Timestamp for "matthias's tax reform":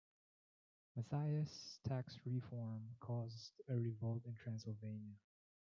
0.95-2.95